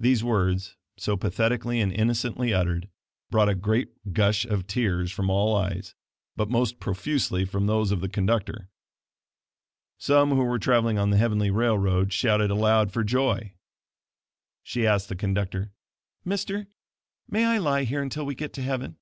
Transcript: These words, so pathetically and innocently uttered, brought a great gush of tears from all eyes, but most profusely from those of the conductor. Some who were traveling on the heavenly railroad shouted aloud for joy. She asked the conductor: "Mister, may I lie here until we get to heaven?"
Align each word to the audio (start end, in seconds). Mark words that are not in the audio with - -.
These 0.00 0.24
words, 0.24 0.74
so 0.96 1.18
pathetically 1.18 1.78
and 1.78 1.92
innocently 1.92 2.54
uttered, 2.54 2.88
brought 3.30 3.50
a 3.50 3.54
great 3.54 3.90
gush 4.14 4.46
of 4.46 4.66
tears 4.66 5.12
from 5.12 5.28
all 5.28 5.54
eyes, 5.54 5.94
but 6.34 6.48
most 6.48 6.80
profusely 6.80 7.44
from 7.44 7.66
those 7.66 7.90
of 7.92 8.00
the 8.00 8.08
conductor. 8.08 8.70
Some 9.98 10.30
who 10.30 10.44
were 10.44 10.58
traveling 10.58 10.96
on 10.96 11.10
the 11.10 11.18
heavenly 11.18 11.50
railroad 11.50 12.10
shouted 12.10 12.50
aloud 12.50 12.90
for 12.90 13.04
joy. 13.04 13.52
She 14.62 14.86
asked 14.86 15.10
the 15.10 15.14
conductor: 15.14 15.72
"Mister, 16.24 16.66
may 17.28 17.44
I 17.44 17.58
lie 17.58 17.84
here 17.84 18.00
until 18.00 18.24
we 18.24 18.34
get 18.34 18.54
to 18.54 18.62
heaven?" 18.62 18.96